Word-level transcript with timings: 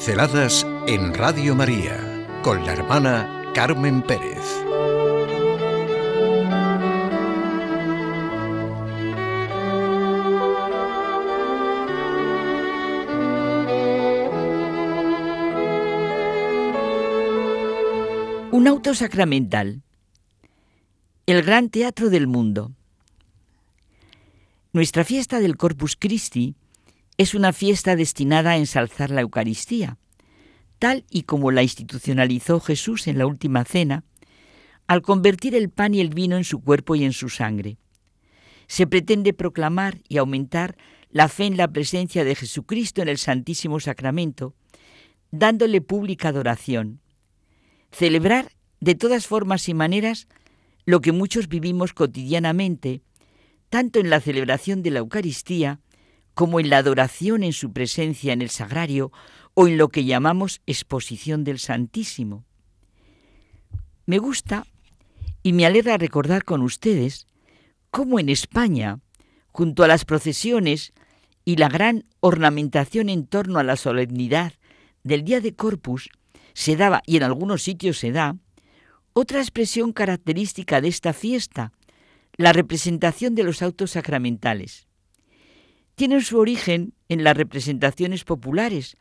Pinceladas 0.00 0.66
en 0.86 1.12
Radio 1.12 1.54
María 1.54 2.26
con 2.42 2.64
la 2.64 2.72
hermana 2.72 3.52
Carmen 3.54 4.00
Pérez. 4.00 4.38
Un 18.52 18.66
auto 18.66 18.94
sacramental. 18.94 19.82
El 21.26 21.42
gran 21.42 21.68
teatro 21.68 22.08
del 22.08 22.26
mundo. 22.26 22.72
Nuestra 24.72 25.04
fiesta 25.04 25.40
del 25.40 25.58
Corpus 25.58 25.94
Christi 25.94 26.56
es 27.20 27.34
una 27.34 27.52
fiesta 27.52 27.96
destinada 27.96 28.52
a 28.52 28.56
ensalzar 28.56 29.10
la 29.10 29.20
Eucaristía, 29.20 29.98
tal 30.78 31.04
y 31.10 31.24
como 31.24 31.50
la 31.50 31.62
institucionalizó 31.62 32.60
Jesús 32.60 33.06
en 33.08 33.18
la 33.18 33.26
última 33.26 33.62
cena, 33.66 34.04
al 34.86 35.02
convertir 35.02 35.54
el 35.54 35.68
pan 35.68 35.92
y 35.92 36.00
el 36.00 36.08
vino 36.08 36.38
en 36.38 36.44
su 36.44 36.62
cuerpo 36.62 36.94
y 36.94 37.04
en 37.04 37.12
su 37.12 37.28
sangre. 37.28 37.76
Se 38.68 38.86
pretende 38.86 39.34
proclamar 39.34 39.98
y 40.08 40.16
aumentar 40.16 40.78
la 41.10 41.28
fe 41.28 41.44
en 41.44 41.58
la 41.58 41.68
presencia 41.68 42.24
de 42.24 42.34
Jesucristo 42.34 43.02
en 43.02 43.08
el 43.08 43.18
Santísimo 43.18 43.80
Sacramento, 43.80 44.54
dándole 45.30 45.82
pública 45.82 46.28
adoración. 46.28 47.02
Celebrar 47.92 48.52
de 48.80 48.94
todas 48.94 49.26
formas 49.26 49.68
y 49.68 49.74
maneras 49.74 50.26
lo 50.86 51.02
que 51.02 51.12
muchos 51.12 51.48
vivimos 51.48 51.92
cotidianamente, 51.92 53.02
tanto 53.68 54.00
en 54.00 54.08
la 54.08 54.20
celebración 54.20 54.82
de 54.82 54.92
la 54.92 55.00
Eucaristía 55.00 55.80
como 56.34 56.60
en 56.60 56.70
la 56.70 56.78
adoración 56.78 57.42
en 57.42 57.52
su 57.52 57.72
presencia 57.72 58.32
en 58.32 58.42
el 58.42 58.50
sagrario 58.50 59.12
o 59.54 59.68
en 59.68 59.78
lo 59.78 59.88
que 59.88 60.04
llamamos 60.04 60.60
exposición 60.66 61.44
del 61.44 61.58
Santísimo. 61.58 62.44
Me 64.06 64.18
gusta 64.18 64.66
y 65.42 65.52
me 65.52 65.66
alegra 65.66 65.98
recordar 65.98 66.44
con 66.44 66.62
ustedes 66.62 67.26
cómo 67.90 68.18
en 68.18 68.28
España, 68.28 69.00
junto 69.48 69.82
a 69.82 69.88
las 69.88 70.04
procesiones 70.04 70.92
y 71.44 71.56
la 71.56 71.68
gran 71.68 72.04
ornamentación 72.20 73.08
en 73.08 73.26
torno 73.26 73.58
a 73.58 73.64
la 73.64 73.76
solemnidad 73.76 74.52
del 75.02 75.24
Día 75.24 75.40
de 75.40 75.54
Corpus, 75.54 76.10
se 76.52 76.76
daba, 76.76 77.02
y 77.06 77.16
en 77.16 77.22
algunos 77.22 77.62
sitios 77.62 77.98
se 77.98 78.12
da, 78.12 78.36
otra 79.12 79.40
expresión 79.40 79.92
característica 79.92 80.80
de 80.80 80.88
esta 80.88 81.12
fiesta, 81.12 81.72
la 82.36 82.52
representación 82.52 83.34
de 83.34 83.44
los 83.44 83.62
autos 83.62 83.92
sacramentales 83.92 84.89
tienen 86.00 86.22
su 86.22 86.38
origen 86.38 86.94
en 87.10 87.24
las 87.24 87.36
representaciones 87.36 88.24
populares, 88.24 88.96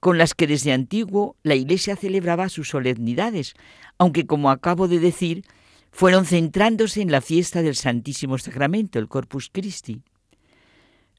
con 0.00 0.18
las 0.18 0.34
que 0.34 0.48
desde 0.48 0.72
antiguo 0.72 1.36
la 1.44 1.54
Iglesia 1.54 1.94
celebraba 1.94 2.48
sus 2.48 2.70
solemnidades, 2.70 3.54
aunque 3.96 4.26
como 4.26 4.50
acabo 4.50 4.88
de 4.88 4.98
decir, 4.98 5.44
fueron 5.92 6.26
centrándose 6.26 7.00
en 7.00 7.12
la 7.12 7.20
fiesta 7.20 7.62
del 7.62 7.76
Santísimo 7.76 8.38
Sacramento, 8.38 8.98
el 8.98 9.06
Corpus 9.06 9.50
Christi. 9.52 10.02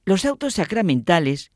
Los 0.04 0.26
autos 0.26 0.56
sacramentales 0.56 1.54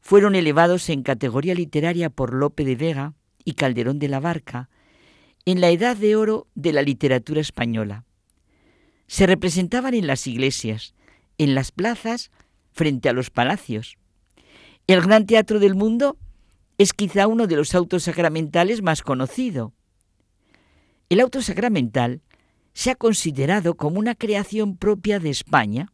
fueron 0.00 0.34
elevados 0.34 0.88
en 0.88 1.04
categoría 1.04 1.54
literaria 1.54 2.10
por 2.10 2.34
Lope 2.34 2.64
de 2.64 2.74
Vega 2.74 3.14
y 3.44 3.52
Calderón 3.52 4.00
de 4.00 4.08
la 4.08 4.18
Barca 4.18 4.68
en 5.44 5.60
la 5.60 5.70
edad 5.70 5.96
de 5.96 6.16
oro 6.16 6.48
de 6.56 6.72
la 6.72 6.82
literatura 6.82 7.40
española. 7.40 8.06
Se 9.06 9.24
representaban 9.24 9.94
en 9.94 10.08
las 10.08 10.26
iglesias, 10.26 10.96
en 11.38 11.54
las 11.54 11.70
plazas 11.70 12.32
frente 12.74 13.08
a 13.08 13.12
los 13.12 13.30
palacios. 13.30 13.96
El 14.86 15.00
gran 15.00 15.24
teatro 15.24 15.60
del 15.60 15.74
mundo 15.74 16.18
es 16.76 16.92
quizá 16.92 17.26
uno 17.26 17.46
de 17.46 17.56
los 17.56 17.74
autos 17.74 18.02
sacramentales 18.02 18.82
más 18.82 19.00
conocido. 19.02 19.72
El 21.08 21.20
auto 21.20 21.40
sacramental 21.40 22.20
se 22.74 22.90
ha 22.90 22.96
considerado 22.96 23.76
como 23.76 24.00
una 24.00 24.14
creación 24.14 24.76
propia 24.76 25.20
de 25.20 25.30
España, 25.30 25.92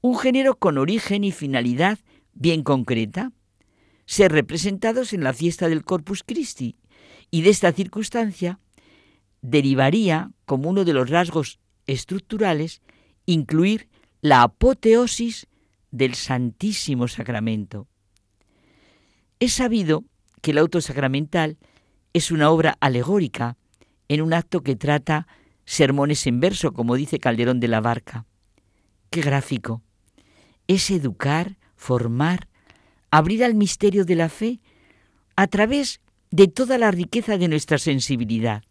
un 0.00 0.18
género 0.18 0.56
con 0.56 0.76
origen 0.76 1.22
y 1.22 1.30
finalidad 1.30 1.98
bien 2.34 2.64
concreta, 2.64 3.32
ser 4.04 4.32
representados 4.32 5.12
en 5.12 5.22
la 5.22 5.32
fiesta 5.32 5.68
del 5.68 5.84
Corpus 5.84 6.24
Christi, 6.24 6.76
y 7.30 7.42
de 7.42 7.50
esta 7.50 7.72
circunstancia 7.72 8.58
derivaría, 9.40 10.32
como 10.44 10.68
uno 10.68 10.84
de 10.84 10.92
los 10.92 11.08
rasgos 11.08 11.60
estructurales, 11.86 12.82
incluir 13.26 13.88
la 14.20 14.42
apoteosis 14.42 15.46
del 15.92 16.14
Santísimo 16.14 17.06
Sacramento. 17.06 17.86
Es 19.38 19.52
sabido 19.52 20.04
que 20.40 20.50
el 20.50 20.58
auto 20.58 20.80
sacramental 20.80 21.58
es 22.12 22.32
una 22.32 22.50
obra 22.50 22.76
alegórica 22.80 23.56
en 24.08 24.22
un 24.22 24.32
acto 24.34 24.62
que 24.62 24.74
trata 24.74 25.28
sermones 25.64 26.26
en 26.26 26.40
verso, 26.40 26.72
como 26.72 26.96
dice 26.96 27.20
Calderón 27.20 27.60
de 27.60 27.68
la 27.68 27.80
Barca. 27.80 28.26
Qué 29.10 29.20
gráfico. 29.20 29.82
Es 30.66 30.90
educar, 30.90 31.58
formar, 31.76 32.48
abrir 33.10 33.44
al 33.44 33.54
misterio 33.54 34.04
de 34.04 34.16
la 34.16 34.28
fe 34.28 34.60
a 35.36 35.46
través 35.46 36.00
de 36.30 36.48
toda 36.48 36.78
la 36.78 36.90
riqueza 36.90 37.36
de 37.38 37.48
nuestra 37.48 37.78
sensibilidad. 37.78 38.62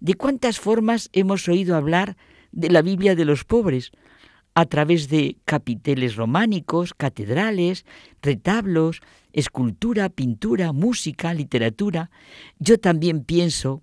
¿De 0.00 0.14
cuántas 0.14 0.58
formas 0.58 1.08
hemos 1.12 1.48
oído 1.48 1.76
hablar 1.76 2.16
de 2.52 2.70
la 2.70 2.82
Biblia 2.82 3.14
de 3.14 3.24
los 3.24 3.44
pobres? 3.44 3.92
A 4.54 4.66
través 4.66 5.08
de 5.08 5.36
capiteles 5.44 6.14
románicos, 6.14 6.94
catedrales, 6.94 7.84
retablos, 8.22 9.00
escultura, 9.32 10.08
pintura, 10.08 10.72
música, 10.72 11.34
literatura. 11.34 12.10
Yo 12.60 12.78
también 12.78 13.24
pienso 13.24 13.82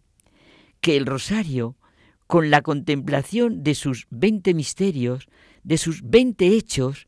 que 0.79 0.95
el 0.95 1.05
rosario, 1.05 1.75
con 2.25 2.49
la 2.49 2.61
contemplación 2.61 3.63
de 3.63 3.75
sus 3.75 4.07
veinte 4.09 4.53
misterios, 4.53 5.27
de 5.63 5.77
sus 5.77 6.01
veinte 6.03 6.47
hechos, 6.47 7.07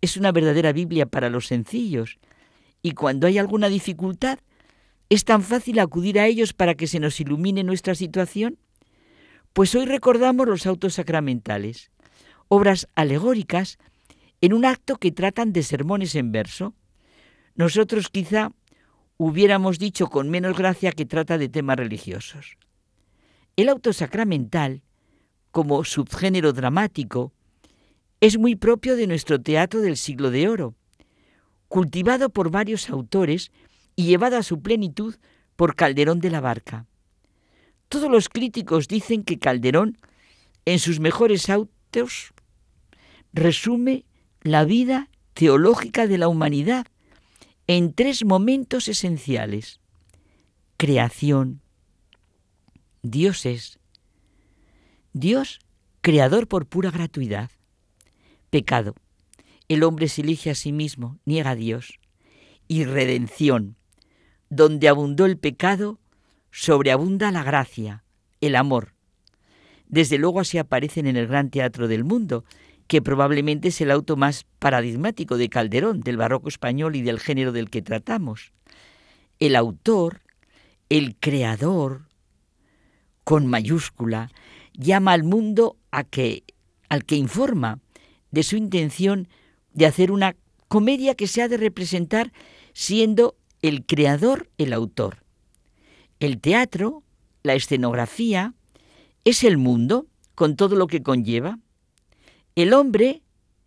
es 0.00 0.16
una 0.16 0.32
verdadera 0.32 0.72
Biblia 0.72 1.06
para 1.06 1.30
los 1.30 1.46
sencillos. 1.46 2.18
Y 2.82 2.92
cuando 2.92 3.28
hay 3.28 3.38
alguna 3.38 3.68
dificultad, 3.68 4.40
¿es 5.08 5.24
tan 5.24 5.42
fácil 5.42 5.78
acudir 5.78 6.18
a 6.18 6.26
ellos 6.26 6.52
para 6.52 6.74
que 6.74 6.88
se 6.88 6.98
nos 6.98 7.20
ilumine 7.20 7.62
nuestra 7.62 7.94
situación? 7.94 8.58
Pues 9.52 9.74
hoy 9.76 9.86
recordamos 9.86 10.48
los 10.48 10.66
autos 10.66 10.94
sacramentales 10.94 11.90
obras 12.48 12.88
alegóricas 12.94 13.78
en 14.40 14.52
un 14.52 14.64
acto 14.64 14.96
que 14.96 15.12
tratan 15.12 15.52
de 15.52 15.62
sermones 15.62 16.14
en 16.14 16.32
verso. 16.32 16.74
Nosotros 17.54 18.08
quizá 18.10 18.52
hubiéramos 19.16 19.78
dicho 19.78 20.08
con 20.08 20.30
menos 20.30 20.56
gracia 20.56 20.92
que 20.92 21.06
trata 21.06 21.38
de 21.38 21.48
temas 21.48 21.76
religiosos. 21.76 22.56
El 23.56 23.68
auto 23.68 23.92
sacramental, 23.92 24.82
como 25.50 25.84
subgénero 25.84 26.52
dramático, 26.52 27.32
es 28.20 28.38
muy 28.38 28.56
propio 28.56 28.96
de 28.96 29.06
nuestro 29.06 29.40
teatro 29.40 29.80
del 29.80 29.96
siglo 29.96 30.30
de 30.30 30.48
oro, 30.48 30.74
cultivado 31.68 32.30
por 32.30 32.50
varios 32.50 32.90
autores 32.90 33.50
y 33.96 34.04
llevado 34.04 34.36
a 34.36 34.42
su 34.42 34.60
plenitud 34.62 35.16
por 35.56 35.74
Calderón 35.74 36.20
de 36.20 36.30
la 36.30 36.40
Barca. 36.40 36.86
Todos 37.88 38.10
los 38.10 38.28
críticos 38.28 38.86
dicen 38.86 39.24
que 39.24 39.38
Calderón, 39.38 39.98
en 40.64 40.78
sus 40.78 41.00
mejores 41.00 41.50
autos, 41.50 42.32
resume 43.32 44.04
la 44.42 44.64
vida 44.64 45.08
teológica 45.34 46.06
de 46.06 46.18
la 46.18 46.28
humanidad 46.28 46.86
en 47.66 47.92
tres 47.92 48.24
momentos 48.24 48.88
esenciales. 48.88 49.80
Creación. 50.76 51.60
Dios 53.02 53.46
es. 53.46 53.78
Dios, 55.12 55.60
creador 56.00 56.48
por 56.48 56.66
pura 56.66 56.90
gratuidad. 56.90 57.50
Pecado. 58.50 58.94
El 59.68 59.82
hombre 59.82 60.08
se 60.08 60.22
elige 60.22 60.50
a 60.50 60.54
sí 60.54 60.72
mismo, 60.72 61.18
niega 61.24 61.50
a 61.50 61.54
Dios. 61.56 62.00
Y 62.68 62.84
redención. 62.84 63.76
Donde 64.48 64.88
abundó 64.88 65.26
el 65.26 65.36
pecado, 65.36 66.00
sobreabunda 66.50 67.30
la 67.30 67.42
gracia, 67.42 68.02
el 68.40 68.56
amor. 68.56 68.94
Desde 69.86 70.18
luego 70.18 70.40
así 70.40 70.58
aparecen 70.58 71.06
en 71.06 71.16
el 71.16 71.26
gran 71.26 71.50
teatro 71.50 71.88
del 71.88 72.04
mundo, 72.04 72.44
que 72.88 73.02
probablemente 73.02 73.68
es 73.68 73.80
el 73.80 73.90
auto 73.90 74.16
más 74.16 74.46
paradigmático 74.58 75.36
de 75.36 75.48
Calderón, 75.48 76.00
del 76.00 76.16
barroco 76.16 76.48
español 76.48 76.96
y 76.96 77.02
del 77.02 77.20
género 77.20 77.52
del 77.52 77.70
que 77.70 77.82
tratamos. 77.82 78.52
El 79.38 79.54
autor, 79.54 80.22
el 80.88 81.14
creador, 81.14 82.08
con 83.24 83.46
mayúscula, 83.46 84.30
llama 84.72 85.12
al 85.12 85.22
mundo 85.22 85.76
a 85.90 86.02
que, 86.02 86.44
al 86.88 87.04
que 87.04 87.16
informa 87.16 87.78
de 88.30 88.42
su 88.42 88.56
intención 88.56 89.28
de 89.74 89.86
hacer 89.86 90.10
una 90.10 90.34
comedia 90.68 91.14
que 91.14 91.26
se 91.26 91.42
ha 91.42 91.48
de 91.48 91.58
representar 91.58 92.32
siendo 92.72 93.36
el 93.60 93.84
creador 93.84 94.48
el 94.56 94.72
autor. 94.72 95.24
El 96.20 96.40
teatro, 96.40 97.02
la 97.42 97.54
escenografía, 97.54 98.54
es 99.24 99.44
el 99.44 99.58
mundo 99.58 100.06
con 100.34 100.56
todo 100.56 100.74
lo 100.74 100.86
que 100.86 101.02
conlleva. 101.02 101.58
El 102.58 102.74
hombre, 102.74 103.22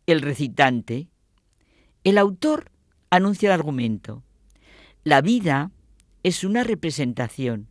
el 0.05 0.19
recitante. 0.19 1.07
El 2.03 2.17
autor 2.17 2.71
anuncia 3.09 3.47
el 3.47 3.53
argumento. 3.53 4.21
La 5.05 5.21
vida 5.21 5.71
es 6.23 6.43
una 6.43 6.65
representación 6.65 7.69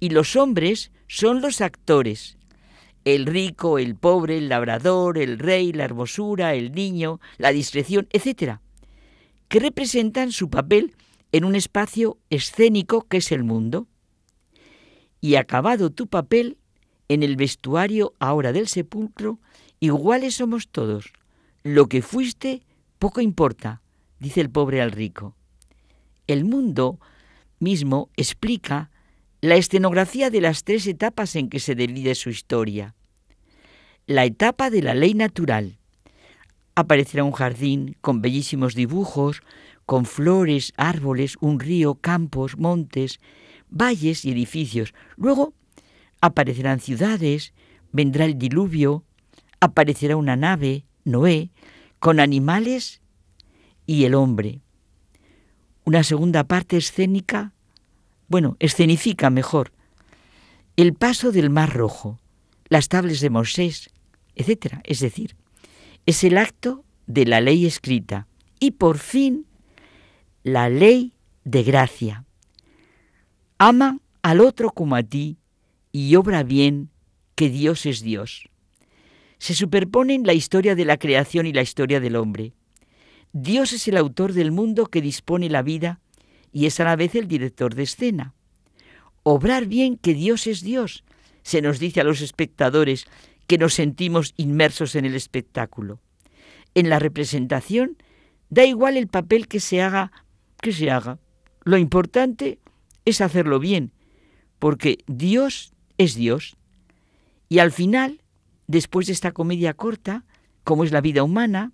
y 0.00 0.10
los 0.10 0.36
hombres 0.36 0.92
son 1.06 1.40
los 1.40 1.62
actores. 1.62 2.36
El 3.06 3.24
rico, 3.24 3.78
el 3.78 3.96
pobre, 3.96 4.36
el 4.36 4.50
labrador, 4.50 5.16
el 5.16 5.38
rey, 5.38 5.72
la 5.72 5.84
hermosura, 5.84 6.52
el 6.54 6.72
niño, 6.72 7.20
la 7.38 7.50
discreción, 7.50 8.06
etc. 8.10 8.58
Que 9.48 9.60
representan 9.60 10.30
su 10.30 10.50
papel 10.50 10.94
en 11.32 11.46
un 11.46 11.54
espacio 11.54 12.18
escénico 12.28 13.08
que 13.08 13.16
es 13.16 13.32
el 13.32 13.44
mundo. 13.44 13.88
Y 15.22 15.36
acabado 15.36 15.88
tu 15.88 16.06
papel, 16.06 16.58
en 17.08 17.22
el 17.22 17.36
vestuario 17.36 18.12
ahora 18.18 18.52
del 18.52 18.68
sepulcro, 18.68 19.38
iguales 19.84 20.36
somos 20.36 20.68
todos. 20.68 21.12
Lo 21.62 21.88
que 21.88 22.02
fuiste, 22.02 22.62
poco 22.98 23.20
importa, 23.20 23.82
dice 24.18 24.40
el 24.40 24.50
pobre 24.50 24.80
al 24.80 24.92
rico. 24.92 25.34
El 26.26 26.44
mundo 26.44 26.98
mismo 27.58 28.10
explica 28.16 28.90
la 29.40 29.56
escenografía 29.56 30.30
de 30.30 30.40
las 30.40 30.64
tres 30.64 30.86
etapas 30.86 31.36
en 31.36 31.50
que 31.50 31.60
se 31.60 31.74
divide 31.74 32.14
su 32.14 32.30
historia. 32.30 32.94
La 34.06 34.24
etapa 34.24 34.70
de 34.70 34.82
la 34.82 34.94
ley 34.94 35.14
natural. 35.14 35.78
Aparecerá 36.74 37.24
un 37.24 37.32
jardín 37.32 37.96
con 38.00 38.20
bellísimos 38.20 38.74
dibujos, 38.74 39.42
con 39.86 40.06
flores, 40.06 40.72
árboles, 40.76 41.36
un 41.40 41.60
río, 41.60 41.94
campos, 41.96 42.56
montes, 42.56 43.20
valles 43.68 44.24
y 44.24 44.32
edificios. 44.32 44.94
Luego 45.16 45.52
aparecerán 46.20 46.80
ciudades, 46.80 47.52
vendrá 47.92 48.24
el 48.24 48.38
diluvio, 48.38 49.04
aparecerá 49.64 50.16
una 50.16 50.36
nave, 50.36 50.84
Noé, 51.04 51.50
con 51.98 52.20
animales 52.20 53.00
y 53.86 54.04
el 54.04 54.14
hombre. 54.14 54.60
Una 55.84 56.02
segunda 56.02 56.44
parte 56.44 56.76
escénica 56.76 57.54
bueno, 58.28 58.56
escenifica 58.58 59.30
mejor, 59.30 59.72
el 60.76 60.94
paso 60.94 61.30
del 61.30 61.50
Mar 61.50 61.72
Rojo, 61.72 62.18
las 62.68 62.88
tablas 62.88 63.20
de 63.20 63.30
Moisés, 63.30 63.90
etc. 64.34 64.80
Es 64.84 65.00
decir, 65.00 65.36
es 66.06 66.24
el 66.24 66.38
acto 66.38 66.84
de 67.06 67.26
la 67.26 67.40
ley 67.40 67.66
escrita 67.66 68.26
y 68.58 68.72
por 68.72 68.98
fin 68.98 69.46
la 70.42 70.68
ley 70.68 71.12
de 71.44 71.62
gracia. 71.62 72.24
Ama 73.58 74.00
al 74.22 74.40
otro 74.40 74.70
como 74.70 74.96
a 74.96 75.02
ti 75.02 75.36
y 75.92 76.16
obra 76.16 76.42
bien 76.42 76.90
que 77.34 77.50
Dios 77.50 77.86
es 77.86 78.00
Dios. 78.00 78.48
Se 79.44 79.52
superponen 79.52 80.26
la 80.26 80.32
historia 80.32 80.74
de 80.74 80.86
la 80.86 80.96
creación 80.96 81.44
y 81.44 81.52
la 81.52 81.60
historia 81.60 82.00
del 82.00 82.16
hombre. 82.16 82.54
Dios 83.34 83.74
es 83.74 83.86
el 83.88 83.98
autor 83.98 84.32
del 84.32 84.52
mundo 84.52 84.86
que 84.86 85.02
dispone 85.02 85.50
la 85.50 85.60
vida 85.60 86.00
y 86.50 86.64
es 86.64 86.80
a 86.80 86.84
la 86.84 86.96
vez 86.96 87.14
el 87.14 87.28
director 87.28 87.74
de 87.74 87.82
escena. 87.82 88.32
Obrar 89.22 89.66
bien 89.66 89.98
que 89.98 90.14
Dios 90.14 90.46
es 90.46 90.62
Dios, 90.62 91.04
se 91.42 91.60
nos 91.60 91.78
dice 91.78 92.00
a 92.00 92.04
los 92.04 92.22
espectadores 92.22 93.04
que 93.46 93.58
nos 93.58 93.74
sentimos 93.74 94.32
inmersos 94.38 94.94
en 94.94 95.04
el 95.04 95.14
espectáculo. 95.14 96.00
En 96.74 96.88
la 96.88 96.98
representación 96.98 97.98
da 98.48 98.64
igual 98.64 98.96
el 98.96 99.08
papel 99.08 99.46
que 99.46 99.60
se 99.60 99.82
haga, 99.82 100.10
que 100.62 100.72
se 100.72 100.90
haga. 100.90 101.18
Lo 101.64 101.76
importante 101.76 102.60
es 103.04 103.20
hacerlo 103.20 103.58
bien, 103.58 103.92
porque 104.58 105.04
Dios 105.06 105.74
es 105.98 106.14
Dios. 106.14 106.56
Y 107.50 107.58
al 107.58 107.72
final, 107.72 108.22
después 108.66 109.06
de 109.06 109.12
esta 109.12 109.32
comedia 109.32 109.74
corta, 109.74 110.24
como 110.64 110.84
es 110.84 110.92
la 110.92 111.00
vida 111.00 111.22
humana, 111.22 111.72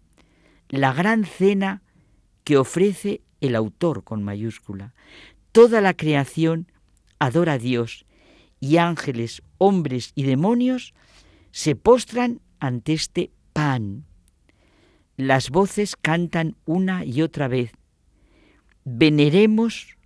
la 0.68 0.92
gran 0.92 1.24
cena 1.24 1.82
que 2.44 2.56
ofrece 2.56 3.22
el 3.40 3.54
autor 3.54 4.04
con 4.04 4.22
mayúscula. 4.22 4.94
Toda 5.52 5.80
la 5.80 5.94
creación 5.94 6.70
adora 7.18 7.54
a 7.54 7.58
Dios 7.58 8.06
y 8.60 8.76
ángeles, 8.76 9.42
hombres 9.58 10.12
y 10.14 10.24
demonios 10.24 10.94
se 11.50 11.74
postran 11.74 12.40
ante 12.60 12.92
este 12.92 13.30
pan. 13.52 14.04
Las 15.16 15.50
voces 15.50 15.96
cantan 15.96 16.56
una 16.64 17.04
y 17.04 17.22
otra 17.22 17.48
vez. 17.48 17.72
Veneremos 18.84 19.96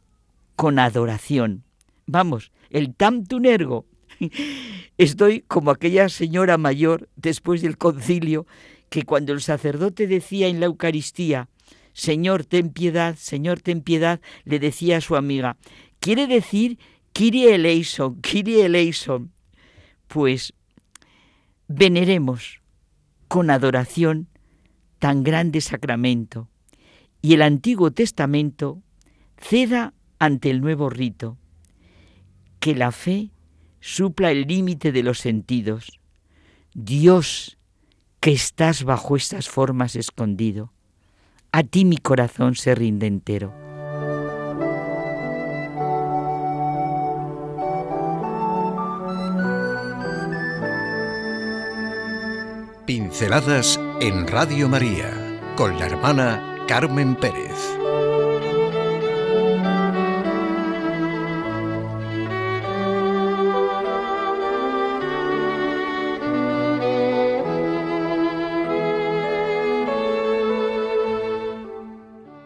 con 0.57 0.79
adoración. 0.79 1.65
Vamos, 2.07 2.53
el 2.71 2.95
tam 2.95 3.25
tunergo. 3.25 3.87
Estoy 4.97 5.41
como 5.41 5.71
aquella 5.71 6.09
señora 6.09 6.57
mayor 6.57 7.09
después 7.17 7.63
del 7.63 7.79
concilio 7.79 8.47
que 8.91 9.03
cuando 9.03 9.33
el 9.33 9.41
sacerdote 9.41 10.07
decía 10.07 10.47
en 10.47 10.61
la 10.61 10.67
Eucaristía, 10.67 11.49
Señor, 11.93 12.45
ten 12.45 12.71
piedad, 12.71 13.17
Señor, 13.17 13.61
ten 13.61 13.81
piedad, 13.81 14.21
le 14.45 14.59
decía 14.59 14.99
a 14.99 15.01
su 15.01 15.17
amiga. 15.17 15.57
Quiere 16.01 16.27
decir 16.27 16.79
Kyrie 17.13 17.55
eleison, 17.55 18.21
Kyrie 18.21 18.67
eleison. 18.67 19.33
Pues 20.09 20.53
veneremos 21.69 22.61
con 23.29 23.51
adoración 23.51 24.29
tan 24.99 25.23
grande 25.23 25.61
sacramento 25.61 26.49
y 27.23 27.35
el 27.35 27.43
Antiguo 27.43 27.91
Testamento 27.91 28.83
ceda 29.39 29.95
ante 30.19 30.51
el 30.51 30.61
nuevo 30.61 30.91
rito, 30.91 31.39
que 32.61 32.75
la 32.75 32.93
fe 32.93 33.31
supla 33.85 34.31
el 34.31 34.47
límite 34.47 34.93
de 34.93 35.03
los 35.03 35.19
sentidos. 35.19 36.01
Dios, 36.73 37.59
que 38.19 38.33
estás 38.33 38.83
bajo 38.83 39.15
estas 39.15 39.51
formas 39.51 39.95
escondido, 39.95 40.73
a 41.53 41.63
ti 41.65 41.85
mi 41.85 41.99
corazón 41.99 42.55
se 42.55 42.75
rinde 42.75 43.07
entero. 43.07 43.53
Pinceladas 52.87 53.79
en 54.01 54.27
Radio 54.27 54.71
María 54.71 55.43
con 55.57 55.79
la 55.79 55.87
hermana 55.87 56.65
Carmen 56.67 57.17
Pérez. 57.17 57.84